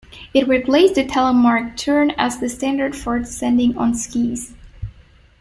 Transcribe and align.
It 0.33 0.47
replaced 0.47 0.95
the 0.95 1.05
Telemark 1.05 1.77
turn 1.77 2.09
as 2.17 2.39
the 2.39 2.49
standard 2.49 2.95
for 2.95 3.19
descending 3.19 3.77
on 3.77 3.93
skis. 3.93 4.55